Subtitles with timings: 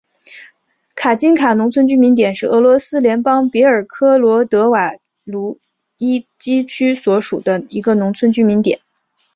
[0.95, 4.93] 卡津卡农村居民点是俄罗斯联邦别尔哥罗德州瓦
[5.23, 5.59] 卢
[5.99, 8.81] 伊基区所属的一个农村居民点。